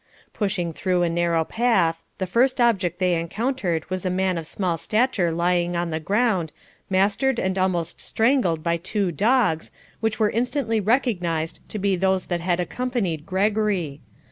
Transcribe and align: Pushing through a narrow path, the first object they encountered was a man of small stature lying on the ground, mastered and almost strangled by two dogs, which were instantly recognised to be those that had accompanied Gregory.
Pushing 0.33 0.73
through 0.73 1.03
a 1.03 1.09
narrow 1.09 1.43
path, 1.43 2.03
the 2.17 2.25
first 2.25 2.59
object 2.59 2.97
they 2.97 3.13
encountered 3.13 3.87
was 3.91 4.03
a 4.03 4.09
man 4.09 4.35
of 4.35 4.47
small 4.47 4.75
stature 4.75 5.31
lying 5.31 5.75
on 5.75 5.91
the 5.91 5.99
ground, 5.99 6.51
mastered 6.89 7.37
and 7.37 7.55
almost 7.59 8.01
strangled 8.01 8.63
by 8.63 8.77
two 8.77 9.11
dogs, 9.11 9.71
which 9.99 10.17
were 10.19 10.31
instantly 10.31 10.79
recognised 10.79 11.59
to 11.69 11.77
be 11.77 11.95
those 11.95 12.25
that 12.25 12.41
had 12.41 12.59
accompanied 12.59 13.27
Gregory. 13.27 14.01